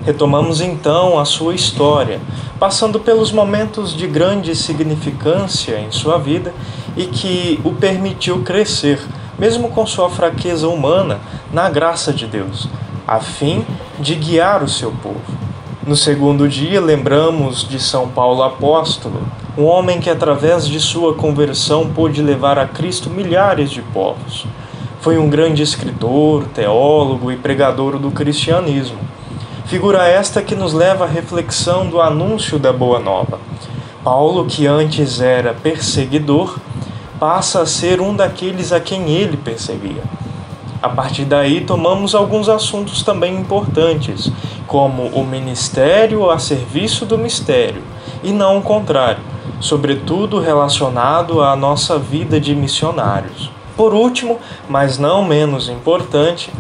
Retomamos 0.05 0.61
então 0.61 1.19
a 1.19 1.25
sua 1.25 1.55
história, 1.55 2.21
passando 2.59 2.99
pelos 2.99 3.31
momentos 3.31 3.95
de 3.97 4.07
grande 4.07 4.55
significância 4.55 5.79
em 5.79 5.91
sua 5.91 6.19
vida 6.19 6.53
e 6.97 7.07
que 7.07 7.61
o 7.65 7.73
permitiu 7.73 8.43
crescer, 8.43 9.01
mesmo 9.39 9.69
com 9.69 9.87
sua 9.87 10.11
fraqueza 10.11 10.69
humana, 10.69 11.21
na 11.53 11.71
graça 11.71 12.13
de 12.13 12.27
Deus, 12.27 12.69
a 13.07 13.21
fim 13.21 13.65
de 13.99 14.15
guiar 14.15 14.63
o 14.63 14.69
seu 14.69 14.91
povo. 14.91 15.42
No 15.85 15.97
segundo 15.97 16.49
dia, 16.49 16.81
lembramos 16.81 17.67
de 17.69 17.81
São 17.81 18.09
Paulo 18.09 18.45
apóstolo, 18.45 19.21
um 19.59 19.65
homem 19.65 19.99
que, 20.01 20.09
através 20.09 20.69
de 20.69 20.79
sua 20.79 21.13
conversão, 21.15 21.91
pôde 21.91 22.23
levar 22.23 22.57
a 22.57 22.69
Cristo 22.69 23.11
milhares 23.11 23.69
de 23.69 23.83
povos. 23.83 24.47
Foi 25.01 25.19
um 25.19 25.29
grande 25.29 25.61
escritor, 25.61 26.45
teólogo 26.55 27.33
e 27.33 27.37
pregador 27.37 27.99
do 27.99 28.13
cristianismo. 28.13 28.99
Figura 29.67 30.07
esta 30.07 30.41
que 30.41 30.55
nos 30.55 30.73
leva 30.73 31.03
à 31.05 31.09
reflexão 31.09 31.89
do 31.89 32.01
anúncio 32.01 32.61
da 32.61 32.73
Boa 32.73 33.01
Nova. 33.01 33.41
Paulo, 34.05 34.47
que 34.47 34.69
antes 34.69 35.21
era 35.21 35.53
perseguidor, 35.53 36.59
passa 37.19 37.61
a 37.61 37.67
ser 37.67 38.01
um 38.01 38.15
daqueles 38.15 38.71
a 38.71 38.79
quem 38.79 39.11
ele 39.11 39.37
perseguia. 39.37 40.05
A 40.83 40.89
partir 40.89 41.25
daí, 41.25 41.61
tomamos 41.61 42.13
alguns 42.13 42.49
assuntos 42.49 43.05
também 43.05 43.37
importantes, 43.37 44.33
como 44.67 45.05
o 45.05 45.25
ministério 45.25 46.29
a 46.29 46.41
serviço 46.41 47.07
do 47.07 47.17
mistério, 47.17 47.83
e 48.21 48.33
não 48.33 48.59
o 48.59 48.63
contrário, 48.63 49.23
sobretudo 49.61 50.41
relacionado 50.41 51.41
à 51.41 51.55
nossa 51.55 52.01
vida 52.01 52.41
de 52.41 52.53
missionários. 52.53 53.49
Por 53.77 53.95
último, 53.95 54.41
mas 54.69 54.99
não 54.99 55.25
menos 55.25 55.69
importante, 55.69 56.51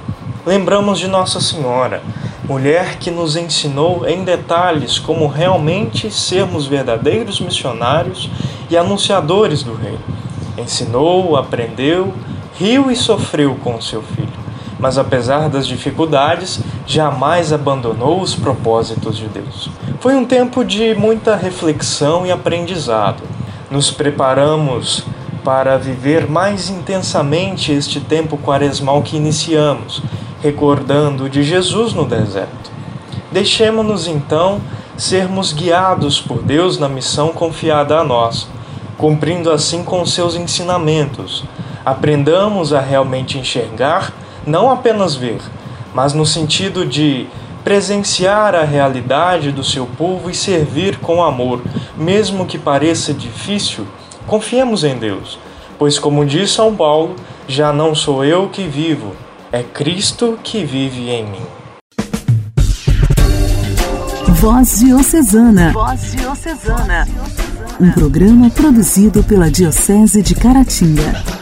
lembramos 0.46 1.00
de 1.00 1.08
Nossa 1.08 1.40
Senhora, 1.40 2.00
mulher 2.44 2.98
que 2.98 3.10
nos 3.10 3.34
ensinou 3.34 4.06
em 4.06 4.22
detalhes 4.22 5.00
como 5.00 5.26
realmente 5.26 6.12
sermos 6.12 6.66
verdadeiros 6.66 7.40
missionários 7.40 8.30
e 8.70 8.76
anunciadores 8.76 9.64
do 9.64 9.74
Reino. 9.74 9.98
Ensinou, 10.56 11.36
aprendeu, 11.36 12.14
riu 12.54 12.90
e 12.90 12.96
sofreu 12.96 13.54
com 13.62 13.80
seu 13.80 14.02
filho, 14.02 14.28
mas 14.78 14.98
apesar 14.98 15.48
das 15.48 15.66
dificuldades, 15.66 16.60
jamais 16.86 17.52
abandonou 17.52 18.20
os 18.20 18.34
propósitos 18.34 19.16
de 19.16 19.28
Deus. 19.28 19.70
Foi 20.00 20.14
um 20.14 20.24
tempo 20.24 20.64
de 20.64 20.94
muita 20.94 21.36
reflexão 21.36 22.26
e 22.26 22.32
aprendizado. 22.32 23.22
Nos 23.70 23.90
preparamos 23.90 25.04
para 25.44 25.76
viver 25.76 26.28
mais 26.28 26.70
intensamente 26.70 27.72
este 27.72 28.00
tempo 28.00 28.36
quaresmal 28.36 29.02
que 29.02 29.16
iniciamos, 29.16 30.02
recordando 30.42 31.28
de 31.28 31.42
Jesus 31.42 31.92
no 31.92 32.04
deserto. 32.04 32.70
Deixemos-nos 33.30 34.06
então 34.06 34.60
sermos 34.96 35.52
guiados 35.52 36.20
por 36.20 36.42
Deus 36.42 36.78
na 36.78 36.88
missão 36.88 37.28
confiada 37.28 37.98
a 37.98 38.04
nós, 38.04 38.46
cumprindo 38.98 39.50
assim 39.50 39.82
com 39.82 40.04
seus 40.04 40.36
ensinamentos. 40.36 41.44
Aprendamos 41.84 42.72
a 42.72 42.80
realmente 42.80 43.38
enxergar, 43.38 44.12
não 44.46 44.70
apenas 44.70 45.14
ver, 45.14 45.40
mas 45.94 46.12
no 46.12 46.24
sentido 46.24 46.86
de 46.86 47.26
presenciar 47.64 48.54
a 48.54 48.64
realidade 48.64 49.52
do 49.52 49.62
seu 49.62 49.86
povo 49.86 50.28
e 50.30 50.34
servir 50.34 50.98
com 50.98 51.22
amor, 51.22 51.60
mesmo 51.96 52.46
que 52.46 52.58
pareça 52.58 53.14
difícil 53.14 53.86
Confiemos 54.26 54.84
em 54.84 54.96
Deus, 54.96 55.38
pois, 55.78 55.98
como 55.98 56.24
diz 56.24 56.52
São 56.52 56.74
Paulo, 56.74 57.16
já 57.48 57.72
não 57.72 57.94
sou 57.94 58.24
eu 58.24 58.48
que 58.48 58.66
vivo, 58.66 59.14
é 59.50 59.62
Cristo 59.62 60.38
que 60.42 60.64
vive 60.64 61.10
em 61.10 61.26
mim. 61.26 61.46
Voz 64.28 64.78
Diocesana. 64.80 65.72
Voz 65.72 66.12
Diocesana. 66.12 67.06
Um 67.80 67.90
programa 67.92 68.48
produzido 68.50 69.22
pela 69.24 69.50
Diocese 69.50 70.22
de 70.22 70.34
Caratinga. 70.34 71.41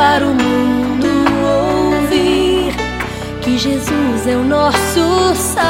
para 0.00 0.24
o 0.24 0.34
mundo 0.34 1.08
ouvir 1.44 2.74
que 3.42 3.58
Jesus 3.58 4.26
é 4.26 4.34
o 4.34 4.42
nosso 4.42 5.34
Salvador. 5.34 5.60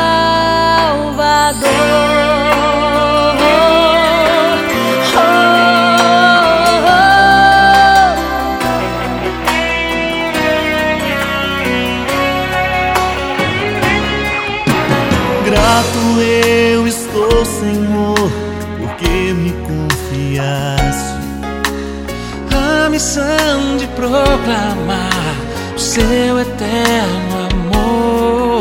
Eterno 26.61 27.49
amor. 27.51 28.61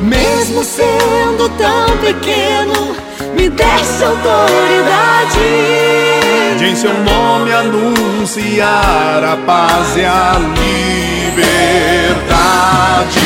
Mesmo 0.00 0.62
sendo 0.62 1.48
tão 1.58 1.98
pequeno, 1.98 2.94
me 3.34 3.48
desse 3.50 4.04
autoridade 4.04 5.40
de 6.58 6.66
em 6.66 6.76
seu 6.76 6.94
nome 6.94 7.52
anunciar 7.52 9.24
a 9.24 9.36
paz 9.44 9.96
e 9.96 10.04
a 10.04 10.38
liberdade. 11.34 13.25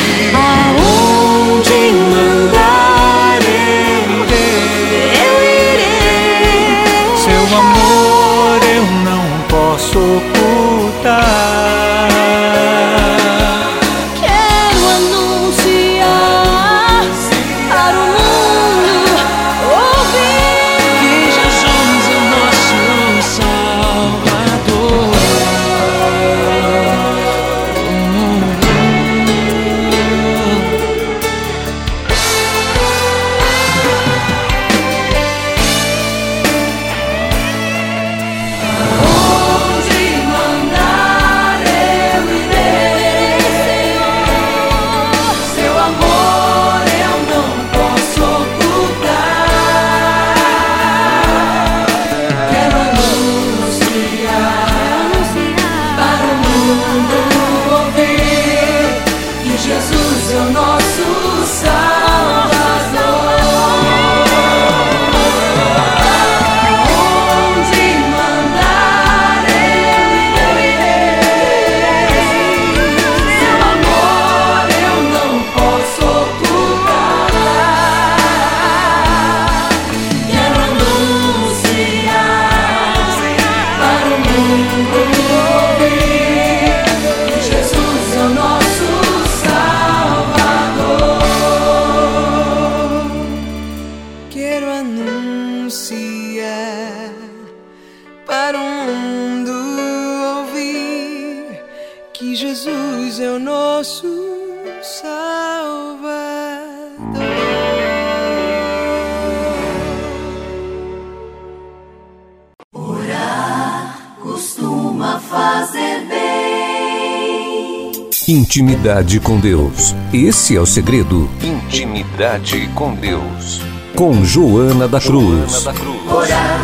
Costuma 114.41 115.19
fazer 115.19 116.07
bem. 116.07 118.09
Intimidade 118.27 119.19
com 119.19 119.39
Deus. 119.39 119.95
Esse 120.11 120.57
é 120.57 120.59
o 120.59 120.65
segredo. 120.65 121.29
Intimidade 121.43 122.67
com 122.73 122.95
Deus. 122.95 123.61
Com 123.95 124.25
Joana 124.25 124.87
da 124.87 124.99
Cruz. 124.99 125.51
Joana 125.51 125.65
da 125.65 125.73
Cruz. 125.79 126.11
Orar 126.11 126.59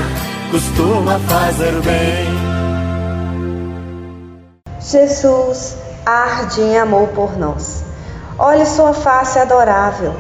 costuma 0.50 1.20
fazer 1.20 1.80
bem. 1.84 2.26
Jesus 4.82 5.78
arde 6.04 6.62
em 6.62 6.80
amor 6.80 7.10
por 7.10 7.38
nós. 7.38 7.84
Olhe 8.40 8.66
sua 8.66 8.96
face 8.96 9.38
adorável. 9.38 10.16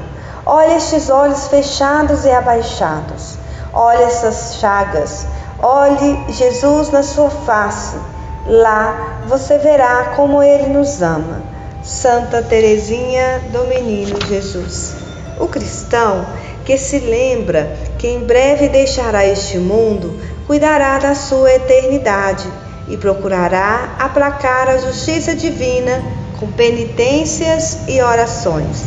Olhe 0.45 0.75
estes 0.75 1.09
olhos 1.09 1.47
fechados 1.47 2.23
e 2.23 2.29
abaixados. 2.29 3.39
Olhe 3.73 4.03
essas 4.03 4.57
chagas. 4.59 5.25
Olhe 5.61 6.31
Jesus 6.33 6.91
na 6.91 7.01
sua 7.01 7.29
face. 7.29 7.97
Lá 8.45 9.21
você 9.27 9.57
verá 9.57 10.13
como 10.15 10.43
ele 10.43 10.67
nos 10.67 11.01
ama. 11.01 11.41
Santa 11.83 12.43
Teresinha 12.43 13.41
do 13.51 13.67
Menino 13.67 14.19
Jesus. 14.27 14.95
O 15.39 15.47
cristão 15.47 16.25
que 16.63 16.77
se 16.77 16.99
lembra 16.99 17.75
que 17.97 18.07
em 18.07 18.25
breve 18.25 18.69
deixará 18.69 19.25
este 19.25 19.57
mundo, 19.57 20.19
cuidará 20.45 20.99
da 20.99 21.15
sua 21.15 21.51
eternidade 21.53 22.47
e 22.87 22.97
procurará 22.97 23.95
aplacar 23.99 24.67
a 24.67 24.77
justiça 24.77 25.35
divina 25.35 26.03
com 26.39 26.51
penitências 26.51 27.79
e 27.87 28.01
orações. 28.01 28.85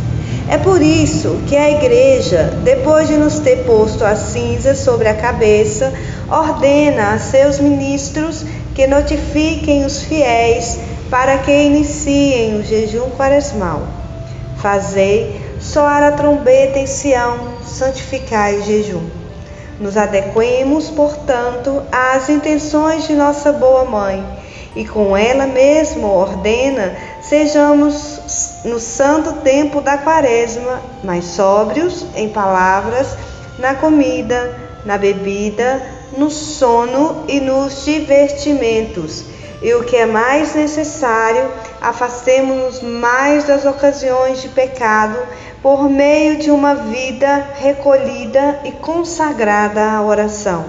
É 0.48 0.58
por 0.58 0.82
isso 0.82 1.40
que 1.46 1.56
a 1.56 1.70
Igreja, 1.70 2.58
depois 2.64 3.06
de 3.06 3.16
nos 3.16 3.38
ter 3.38 3.64
posto 3.64 4.04
a 4.04 4.16
cinza 4.16 4.74
sobre 4.74 5.08
a 5.08 5.14
cabeça, 5.14 5.92
ordena 6.28 7.12
a 7.12 7.18
seus 7.18 7.60
ministros 7.60 8.44
que 8.74 8.86
notifiquem 8.86 9.84
os 9.84 10.02
fiéis 10.02 10.78
para 11.08 11.38
que 11.38 11.52
iniciem 11.52 12.58
o 12.58 12.64
jejum 12.64 13.10
quaresmal. 13.10 13.82
Fazei 14.56 15.40
soar 15.60 16.02
a 16.02 16.12
trombeta 16.12 16.78
em 16.78 16.86
Sião, 16.86 17.38
santificai 17.64 18.62
jejum. 18.62 19.04
Nos 19.78 19.96
adequemos, 19.96 20.90
portanto, 20.90 21.82
às 21.90 22.28
intenções 22.28 23.06
de 23.06 23.14
nossa 23.14 23.52
boa 23.52 23.84
mãe 23.84 24.39
e 24.74 24.84
com 24.84 25.16
ela 25.16 25.46
mesma 25.46 26.08
ordena 26.08 26.94
sejamos 27.20 28.60
no 28.64 28.78
santo 28.78 29.32
tempo 29.40 29.80
da 29.80 29.98
quaresma 29.98 30.80
mais 31.02 31.24
sóbrios 31.24 32.06
em 32.14 32.28
palavras, 32.28 33.16
na 33.58 33.74
comida, 33.74 34.56
na 34.84 34.96
bebida, 34.96 35.82
no 36.16 36.30
sono 36.30 37.24
e 37.28 37.40
nos 37.40 37.84
divertimentos. 37.84 39.24
E 39.62 39.74
o 39.74 39.84
que 39.84 39.96
é 39.96 40.06
mais 40.06 40.54
necessário, 40.54 41.50
afastemos-nos 41.80 42.80
mais 42.82 43.44
das 43.44 43.66
ocasiões 43.66 44.40
de 44.40 44.48
pecado 44.48 45.18
por 45.62 45.90
meio 45.90 46.38
de 46.38 46.50
uma 46.50 46.74
vida 46.74 47.46
recolhida 47.58 48.60
e 48.64 48.72
consagrada 48.72 49.82
à 49.92 50.02
oração. 50.02 50.64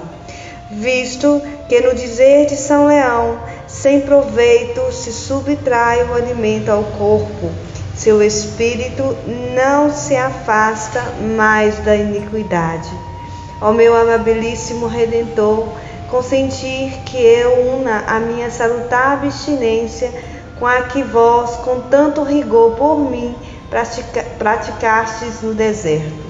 Visto 0.70 1.42
que 1.70 1.80
no 1.80 1.96
dizer 1.96 2.48
de 2.48 2.58
São 2.58 2.88
Leão, 2.88 3.40
sem 3.72 4.02
proveito 4.02 4.92
se 4.92 5.14
subtrai 5.14 6.04
o 6.04 6.14
alimento 6.14 6.70
ao 6.70 6.84
corpo, 6.84 7.50
seu 7.96 8.22
espírito 8.22 9.16
não 9.56 9.90
se 9.90 10.16
afasta 10.16 11.02
mais 11.36 11.78
da 11.80 11.96
iniquidade. 11.96 12.90
Ó 13.62 13.72
meu 13.72 13.96
amabilíssimo 13.96 14.88
Redentor, 14.88 15.70
consentir 16.10 16.92
que 17.06 17.18
eu 17.18 17.78
una 17.78 18.04
a 18.08 18.20
minha 18.20 18.52
salutar 18.52 19.14
abstinência 19.14 20.12
com 20.60 20.68
a 20.68 20.82
que 20.82 21.02
vós, 21.02 21.56
com 21.58 21.80
tanto 21.82 22.24
rigor 22.24 22.76
por 22.76 23.00
mim, 23.00 23.34
pratica, 23.70 24.24
praticastes 24.38 25.42
no 25.42 25.54
deserto. 25.54 26.30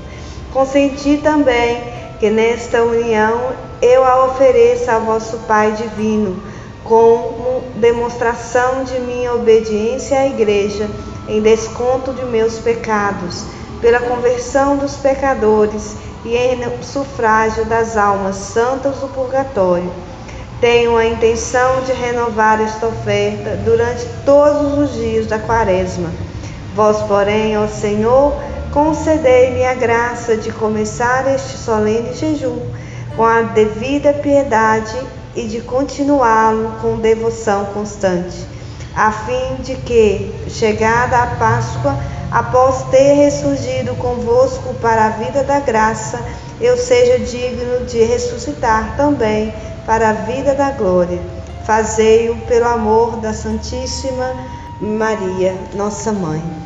Consenti 0.54 1.18
também 1.18 1.82
que 2.20 2.30
nesta 2.30 2.84
união 2.84 3.52
eu 3.82 4.06
a 4.06 4.26
ofereça 4.26 4.94
ao 4.94 5.02
vosso 5.02 5.40
Pai 5.48 5.72
Divino, 5.72 6.51
como 6.92 7.62
demonstração 7.78 8.84
de 8.84 9.00
minha 9.00 9.34
obediência 9.34 10.20
à 10.20 10.28
Igreja, 10.28 10.90
em 11.26 11.42
desconto 11.42 12.12
de 12.12 12.26
meus 12.26 12.60
pecados, 12.60 13.46
pela 13.80 14.02
conversão 14.02 14.76
dos 14.76 14.98
pecadores 14.98 15.96
e 16.26 16.36
em 16.36 16.60
sufrágio 16.84 17.64
das 17.64 17.96
almas 17.96 18.36
santas 18.36 18.98
do 18.98 19.08
purgatório. 19.08 19.90
Tenho 20.60 20.98
a 20.98 21.06
intenção 21.06 21.80
de 21.84 21.94
renovar 21.94 22.60
esta 22.60 22.88
oferta 22.88 23.56
durante 23.64 24.06
todos 24.26 24.78
os 24.78 24.94
dias 24.94 25.28
da 25.28 25.40
Quaresma 25.40 26.12
Vós, 26.76 27.02
porém, 27.04 27.58
ó 27.58 27.68
Senhor, 27.68 28.34
concedei-me 28.74 29.64
a 29.64 29.74
graça 29.76 30.36
de 30.36 30.52
começar 30.52 31.26
este 31.34 31.58
solene 31.58 32.14
jejum 32.14 32.60
com 33.16 33.24
a 33.24 33.44
devida 33.44 34.12
piedade 34.12 35.21
e 35.36 35.48
de 35.48 35.62
continuá-lo 35.62 36.78
com 36.82 36.98
devoção 36.98 37.66
constante, 37.66 38.46
a 38.96 39.12
fim 39.12 39.62
de 39.64 39.76
que, 39.76 40.34
chegada 40.50 41.18
a 41.18 41.28
Páscoa, 41.38 41.98
após 42.30 42.84
ter 42.90 43.14
ressurgido 43.14 43.96
convosco 43.96 44.74
para 44.76 45.06
a 45.06 45.10
vida 45.10 45.44
da 45.44 45.60
graça, 45.60 46.20
eu 46.60 46.78
seja 46.78 47.20
digno 47.20 47.86
de 47.86 48.04
ressuscitar 48.04 48.96
também 48.98 49.54
para 49.86 50.10
a 50.10 50.14
vida 50.14 50.54
da 50.54 50.72
glória. 50.72 51.20
Fazei-o 51.66 52.36
pelo 52.48 52.68
amor 52.68 53.18
da 53.18 53.34
Santíssima 53.34 54.34
Maria, 54.80 55.56
nossa 55.74 56.12
mãe. 56.12 56.61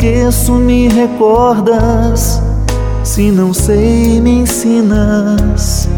Esqueço, 0.00 0.54
me 0.54 0.88
recordas. 0.88 2.42
Se 3.04 3.30
não 3.30 3.52
sei, 3.52 4.18
me 4.20 4.40
ensinas. 4.40 5.90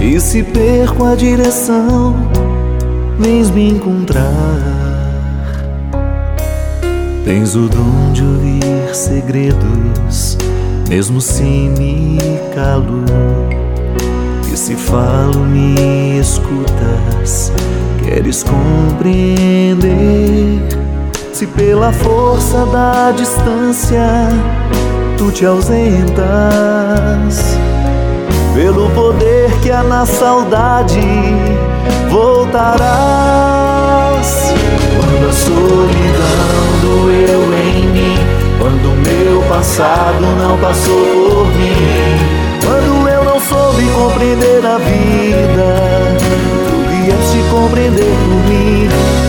E 0.00 0.18
se 0.18 0.42
perco 0.42 1.04
a 1.04 1.14
direção, 1.14 2.16
vens 3.18 3.48
me 3.50 3.70
encontrar. 3.70 4.26
Tens 7.24 7.54
o 7.54 7.68
dom 7.68 8.12
de 8.12 8.24
ouvir 8.24 8.94
segredos, 8.94 10.36
mesmo 10.88 11.20
se 11.20 11.42
me 11.42 12.18
calo. 12.54 13.04
E 14.52 14.56
se 14.56 14.74
falo, 14.74 15.44
me 15.46 16.18
escutas, 16.18 17.52
queres 18.02 18.42
compreender. 18.42 19.78
Se 21.38 21.46
pela 21.46 21.92
força 21.92 22.66
da 22.66 23.12
distância 23.12 24.02
tu 25.16 25.30
te 25.30 25.46
ausentas, 25.46 26.16
pelo 28.56 28.90
poder 28.90 29.48
que 29.62 29.70
há 29.70 29.84
na 29.84 30.04
saudade 30.04 31.00
voltarás. 32.10 32.88
Quando 34.96 35.28
a 35.28 35.32
solidão 35.32 36.80
doeu 36.82 37.54
em 37.54 37.86
mim, 37.86 38.18
quando 38.58 38.90
o 38.90 38.96
meu 38.96 39.40
passado 39.42 40.26
não 40.40 40.58
passou 40.58 41.06
por 41.06 41.46
mim, 41.54 42.18
quando 42.66 43.08
eu 43.08 43.22
não 43.22 43.38
soube 43.38 43.88
compreender 43.90 44.66
a 44.66 44.78
vida, 44.78 46.16
tu 46.66 46.74
vieste 46.90 47.38
compreender 47.48 48.16
por 48.24 48.50
mim. 48.50 49.27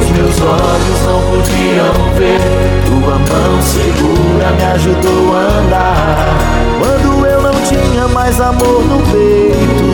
Os 0.00 0.10
meus 0.10 0.40
olhos 0.40 1.00
não 1.06 1.20
podiam 1.30 2.14
ver, 2.14 2.40
tua 2.86 3.18
mão 3.18 3.62
segura 3.62 4.50
me 4.52 4.64
ajudou 4.64 5.36
a 5.36 5.40
andar. 5.58 6.56
Quando 6.78 7.26
eu 7.26 7.42
não 7.42 7.54
tinha 7.62 8.08
mais 8.08 8.40
amor 8.40 8.82
no 8.84 8.98
peito. 9.10 9.86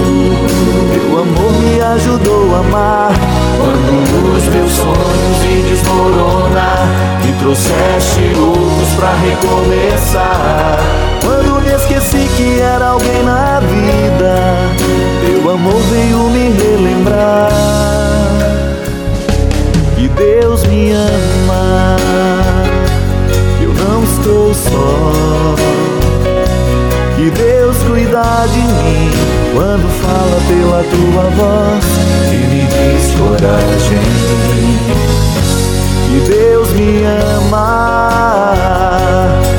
Teu 0.93 1.21
amor 1.21 1.53
me 1.61 1.81
ajudou 1.81 2.55
a 2.55 2.59
amar. 2.59 3.13
Quando 3.59 4.37
os 4.37 4.45
meus 4.45 4.73
sonhos 4.73 5.37
se 5.41 5.63
desmoronar, 5.69 6.87
me 7.25 7.33
trouxeste 7.35 8.33
outros 8.39 8.89
pra 8.97 9.13
recomeçar. 9.15 10.79
Quando 11.23 11.61
me 11.63 11.73
esqueci 11.73 12.29
que 12.37 12.61
era 12.61 12.89
alguém 12.89 13.23
na 13.23 13.61
vida, 13.61 14.35
teu 15.25 15.51
amor 15.51 15.81
veio 15.91 16.31
me 16.31 16.51
relembrar. 16.51 17.49
Me 20.83 20.91
ama, 20.91 21.97
eu 23.63 23.73
não 23.73 24.03
estou 24.03 24.53
só. 24.53 25.55
Que 27.15 27.31
Deus 27.31 27.77
cuida 27.87 28.49
de 28.53 28.59
mim 28.59 29.11
quando 29.55 29.89
fala 30.03 30.41
pela 30.49 30.83
tua 30.83 31.31
voz 31.37 31.85
e 32.33 32.37
me 32.49 32.67
diz 32.67 33.15
coragem. 33.17 34.03
Que 36.09 36.19
Deus 36.29 36.69
me 36.73 37.05
ama, 37.39 37.79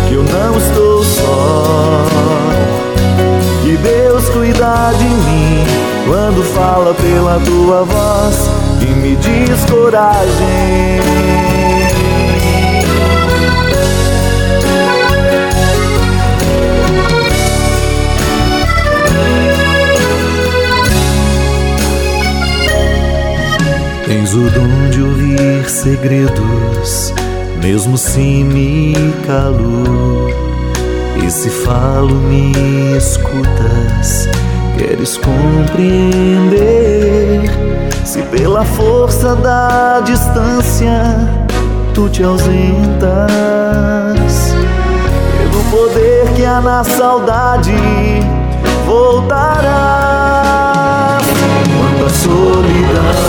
que 0.10 0.16
eu 0.16 0.24
não 0.24 0.58
estou 0.58 1.06
só. 1.06 2.04
Que 3.64 3.78
Deus 3.78 4.28
cuida 4.28 4.92
de 4.98 5.06
mim 5.06 5.64
quando 6.06 6.44
fala 6.54 6.94
pela 6.94 7.40
tua 7.46 7.86
voz 7.86 8.50
e 8.82 8.88
me 8.88 9.16
diz 9.16 9.64
coragem. 9.72 10.93
O 24.36 24.50
dom 24.50 24.90
de 24.90 25.00
ouvir 25.00 25.70
segredos, 25.70 27.14
mesmo 27.62 27.96
se 28.00 28.44
me 28.44 28.96
calo. 29.28 30.28
E 31.24 31.30
se 31.30 31.52
falo, 31.52 32.16
me 32.16 32.52
escutas, 32.98 34.28
queres 34.76 35.18
compreender. 35.18 36.62
Se 38.04 38.24
pela 38.24 38.66
força 38.66 39.36
da 39.36 40.00
distância 40.00 41.16
tu 41.94 42.10
te 42.10 42.24
ausentas, 42.24 42.56
pelo 45.38 45.64
poder 45.70 46.34
que 46.36 46.44
há 46.44 46.60
na 46.60 46.84
saudade 46.84 47.76
voltarás. 48.88 49.64
Quando 51.78 52.06
a 52.08 52.10
solidão 52.10 53.23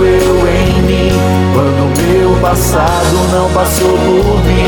doeu 0.00 0.48
em 0.48 0.82
mim, 0.82 1.12
quando 1.52 1.92
meu 2.08 2.40
passado 2.40 3.16
não 3.32 3.50
passou 3.50 3.90
por 3.98 4.44
mim, 4.44 4.64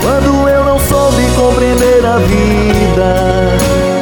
quando 0.00 0.48
eu 0.48 0.64
não 0.64 0.78
soube 0.78 1.22
compreender 1.36 2.06
a 2.06 2.18
vida, 2.18 3.56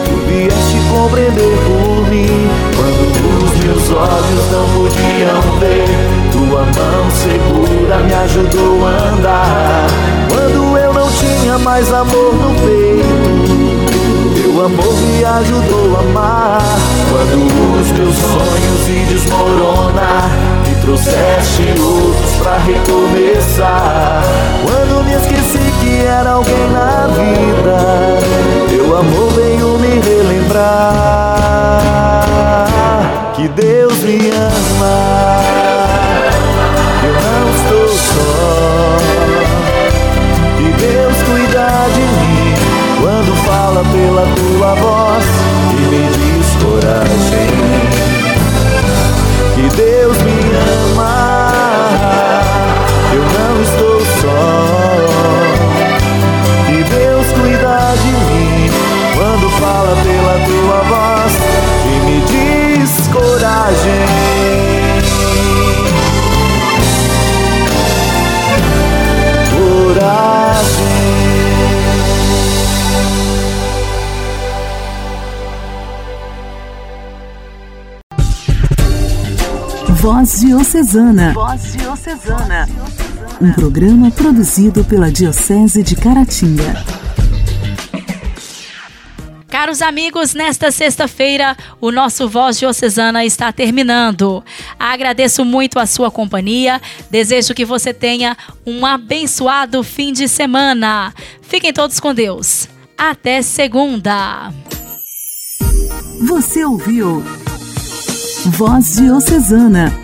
tu 0.04 0.16
vieste 0.28 0.76
compreender 0.90 1.56
por 1.64 2.10
mim. 2.10 2.48
Quando 2.76 3.44
os 3.44 3.64
meus 3.64 3.90
olhos 3.90 4.50
não 4.52 4.68
podiam 4.74 5.58
ver, 5.60 5.86
tua 6.30 6.60
mão 6.60 7.10
segura 7.10 7.98
me 8.00 8.12
ajudou 8.12 8.86
a 8.86 8.90
andar. 9.14 9.86
Quando 10.28 10.76
eu 10.76 10.92
não 10.92 11.08
tinha 11.10 11.58
mais 11.58 11.90
amor 11.90 12.34
no 12.34 12.54
peito. 12.60 13.54
Teu 14.54 14.66
amor 14.66 14.94
me 15.00 15.24
ajudou 15.24 15.96
a 15.96 16.00
amar 16.00 16.62
Quando 17.10 17.80
os 17.80 17.90
meus 17.90 18.14
sonhos 18.14 18.80
se 18.86 19.04
desmoronar 19.12 19.94
Me 19.94 20.03
trouxeste 20.84 21.80
outros 21.80 22.36
pra 22.42 22.58
recomeçar. 22.58 24.22
Quando 24.62 25.04
me 25.04 25.14
esqueci 25.14 25.72
que 25.80 26.04
era 26.04 26.30
alguém 26.30 26.70
na 26.70 27.06
vida 27.08 28.18
Teu 28.68 28.96
amor 28.96 29.30
veio 29.32 29.78
me 29.78 30.00
relembrar 30.00 30.62
Que 33.34 33.48
Deus 33.48 33.98
me 33.98 34.30
ama 34.30 35.23
Voz 80.24 80.40
Diocesana. 80.40 81.34
Voz 81.34 81.72
Diocesana. 81.74 82.66
Um 83.42 83.52
programa 83.52 84.10
produzido 84.10 84.82
pela 84.82 85.12
Diocese 85.12 85.82
de 85.82 85.94
Caratinga. 85.94 86.82
Caros 89.46 89.82
amigos, 89.82 90.32
nesta 90.32 90.70
sexta-feira 90.70 91.54
o 91.78 91.90
nosso 91.92 92.26
Voz 92.26 92.58
Diocesana 92.58 93.22
está 93.22 93.52
terminando. 93.52 94.42
Agradeço 94.78 95.44
muito 95.44 95.78
a 95.78 95.84
sua 95.84 96.10
companhia. 96.10 96.80
Desejo 97.10 97.52
que 97.52 97.66
você 97.66 97.92
tenha 97.92 98.34
um 98.64 98.86
abençoado 98.86 99.82
fim 99.82 100.10
de 100.10 100.26
semana. 100.26 101.12
Fiquem 101.42 101.70
todos 101.70 102.00
com 102.00 102.14
Deus. 102.14 102.66
Até 102.96 103.42
segunda. 103.42 104.50
Você 106.22 106.64
ouviu 106.64 107.22
Voz 108.46 108.96
Diocesana, 108.96 110.03